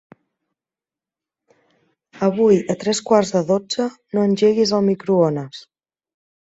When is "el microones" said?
4.81-5.67